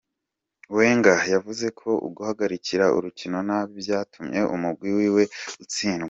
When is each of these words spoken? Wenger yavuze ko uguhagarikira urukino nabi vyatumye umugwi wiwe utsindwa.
Wenger 0.75 1.17
yavuze 1.33 1.65
ko 1.79 1.89
uguhagarikira 2.07 2.85
urukino 2.97 3.37
nabi 3.47 3.73
vyatumye 3.83 4.39
umugwi 4.55 4.89
wiwe 4.97 5.23
utsindwa. 5.63 5.99